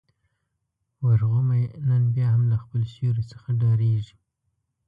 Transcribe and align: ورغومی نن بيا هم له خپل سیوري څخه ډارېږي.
ورغومی 1.07 1.63
نن 1.87 2.03
بيا 2.15 2.27
هم 2.35 2.43
له 2.51 2.57
خپل 2.63 2.81
سیوري 2.93 3.23
څخه 3.31 3.47
ډارېږي. 3.61 4.15